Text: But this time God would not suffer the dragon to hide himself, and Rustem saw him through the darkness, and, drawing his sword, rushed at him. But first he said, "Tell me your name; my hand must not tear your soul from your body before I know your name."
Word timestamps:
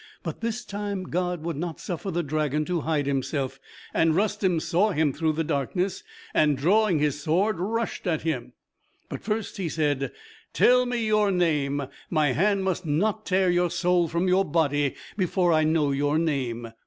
But 0.23 0.41
this 0.41 0.65
time 0.65 1.03
God 1.03 1.43
would 1.43 1.57
not 1.57 1.79
suffer 1.79 2.09
the 2.09 2.23
dragon 2.23 2.65
to 2.65 2.81
hide 2.81 3.05
himself, 3.05 3.59
and 3.93 4.15
Rustem 4.15 4.59
saw 4.59 4.89
him 4.89 5.13
through 5.13 5.33
the 5.33 5.43
darkness, 5.43 6.03
and, 6.33 6.57
drawing 6.57 6.97
his 6.97 7.21
sword, 7.21 7.59
rushed 7.59 8.07
at 8.07 8.23
him. 8.23 8.53
But 9.09 9.21
first 9.21 9.57
he 9.57 9.69
said, 9.69 10.11
"Tell 10.53 10.87
me 10.87 11.05
your 11.05 11.29
name; 11.29 11.83
my 12.09 12.31
hand 12.31 12.63
must 12.63 12.83
not 12.83 13.27
tear 13.27 13.51
your 13.51 13.69
soul 13.69 14.07
from 14.07 14.27
your 14.27 14.43
body 14.43 14.95
before 15.17 15.53
I 15.53 15.65
know 15.65 15.91
your 15.91 16.17
name." 16.17 16.73